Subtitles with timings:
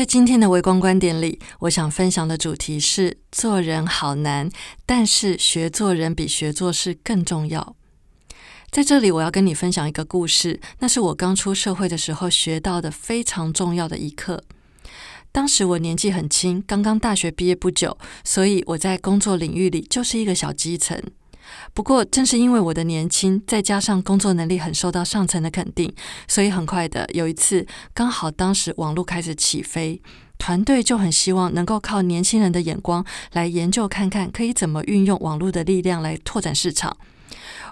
[0.00, 4.48] 在今天的微光观点里，我想分享的主题是：做人好难，
[4.86, 7.76] 但是学做人比学做事更重要。
[8.70, 14.42] 在这里，我要跟你分享一个故事，那是我刚出社会的时候学到的非常重要的一课。
[15.30, 20.98] 当时我年纪很轻，刚刚大学毕业不久，所以我在工作领域里就是一个小基层。
[21.72, 25.92] 不过，正是因为我的年轻，再加上工作能力很受到上层的肯定，
[26.26, 30.00] 所以很快的有一次，刚好当时网络开始起飞，
[30.38, 36.96] 团队就很希望能够靠年轻人的眼光来研究看看，可以怎么运用网络的力量来拓展市场。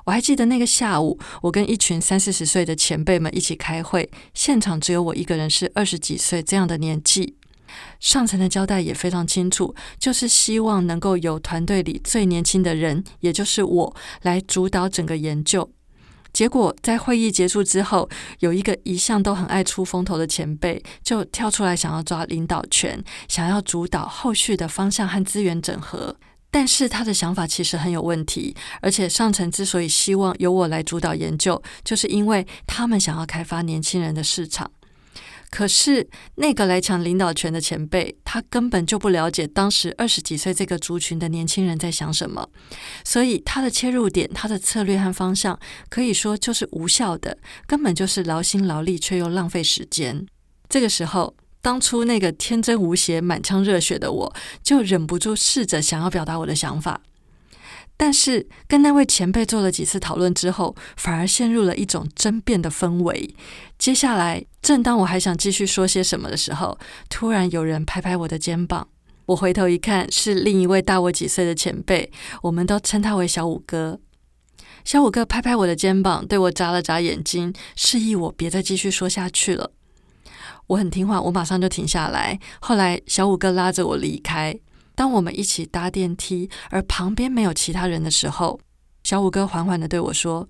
[0.05, 7.35] 我还记得那个下午，我跟一群三四十岁的前辈们一起开会，现场只有我一个人是二十几岁这样的年纪。
[8.01, 15.71] 上层的交代也非常清楚，就是希望能够由团队里最年轻的人，也就是我来主导整个研究。
[16.31, 18.09] 结果在会议结束之后，
[18.41, 26.15] 有一个一向都很爱出风头的前辈就跳出来，想要抓领导权，想要主导后续的方向和资源整合。
[26.51, 34.71] 但是他的想法其实很有问题，而且上层之所以希望由我来主导研究，就是因为他们想要开发年轻人的市场。
[35.51, 42.51] 可是那个来抢领导权的前辈，他根本就不了解当时二十几岁这个族群的年轻人在想什么，
[43.05, 50.27] 所以他的切入点、他的策略和方向可以说就是无效的，根本就是劳心劳力却又浪费时间。
[50.69, 57.01] 这个时候，当初那个天真无邪、满腔热血的我，就忍不住试着想要表达我的想法。
[57.99, 63.35] 但是跟那位前辈做了几次讨论之后，反而陷入了一种争辩的氛围。
[63.77, 66.79] 接下来，正当我还想继续说些什么的时候，
[67.11, 68.89] 突然有人拍拍我的肩膀。
[69.27, 72.11] 我回头一看，是另一位大我几岁的前辈，
[72.43, 74.01] 我们都称他为小五哥。
[74.85, 79.73] 小五哥拍拍我的肩膀，对我眨了眨眼睛，示意我别再继续说下去了。
[80.69, 82.39] 我很听话，我马上就停下来。
[82.61, 84.59] 后来，小五哥拉着我离开。
[84.99, 88.59] 当我们一起搭电梯，而旁边没有其他人的时候，
[89.05, 90.49] 小五哥缓缓的对我说：“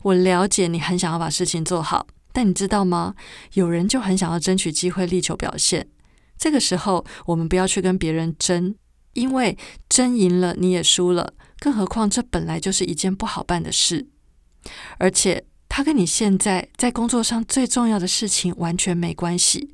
[0.00, 3.14] 我了解你很想要把事情做好，但你知道吗？
[3.52, 5.86] 有人就很想要争取机会，力求表现。
[6.38, 8.74] 这个时候，我们不要去跟别人争，
[9.12, 11.34] 因为争赢了你也输了。
[11.58, 14.06] 更何况，这本来就是一件不好办的事，
[14.96, 15.44] 而且
[15.80, 19.72] 他跟你现在在工作上最重要的事情完全没关系。”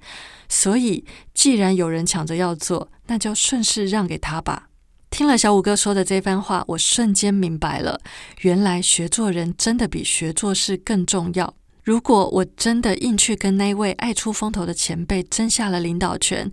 [0.49, 4.69] 所以，既然有人抢着要做，那就顺势让给他吧。
[5.11, 8.01] 听了小五哥说的这番话，我瞬间明白了，
[8.43, 11.53] 原来学做人真的比学做事更重要。
[11.83, 16.49] 如果我真的硬去跟那位爱出风头的前辈争下了领导权，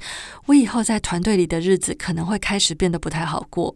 [0.47, 3.75] 我以后在团队里的日子可能会开始变得不太好过。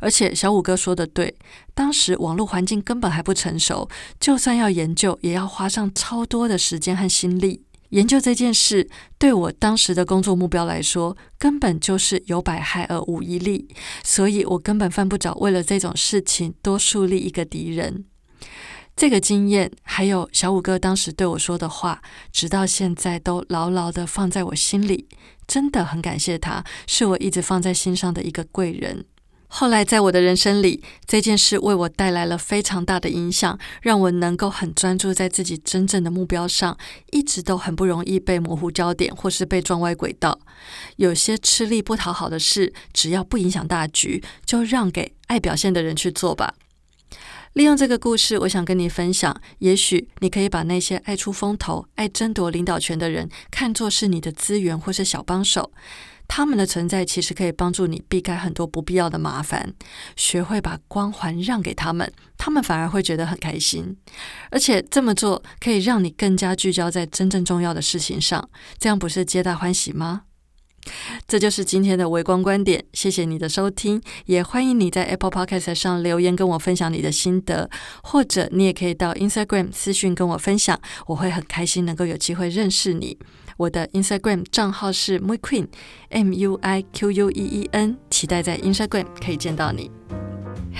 [0.00, 1.34] 而且，小五哥说的对，
[1.74, 3.88] 当时网络环境根本还不成熟，
[4.18, 7.64] 就算要研究，也要花上超多的时间和心力。
[7.90, 8.88] 研究这件事，
[9.18, 13.68] 对我当时的工作目标来说，根本就是有百害而无一利，
[14.02, 18.06] 所以我根本犯不着为了这种事情多树立一个敌人。
[18.96, 22.00] 这个经验，还有小五哥当时对我说的话，
[22.32, 25.06] 直到现在都牢牢的放在我心里，
[25.46, 29.04] 真的很感谢他，是我一直放在心上的一个贵人。
[29.54, 36.76] 后来，在我的人生里，这件事为我带来了非常大的影响，让我能够很专注在自己真正的目标上，
[37.10, 40.40] 一直都很不容易被模糊焦点或是被撞歪轨道。
[40.96, 46.54] 有些吃力不讨好的事，只要不影响大局，就让给爱表现的人去做吧。
[47.52, 55.70] 利用这个故事，我想跟你分享，也许你可以把那些爱出风头、爱争夺领导权的人，看作是你的资源或是小帮手。
[56.28, 59.74] 他们的存在其实可以帮助你避开很多不必要的麻烦，
[60.16, 63.96] 学会把光环让给他们，他们反而会觉得很开心。
[64.50, 68.48] 而且这么做可以让你更加聚焦在真正重要的事情上，
[68.78, 70.22] 这样不是皆大欢喜吗？
[71.26, 77.70] 这就是今天的微光观点，谢谢你的收听，也欢迎你在 Apple Podcast 上留言跟我分享你的心得，
[78.02, 83.18] 或者你也可以到 Instagram 私讯跟我分享，我会很开心能够有机会认识你。
[83.58, 89.90] 我的 Instagram 账号是 Mui Queen，M U I Q U E E N，期待在 Instagram 可以见到你。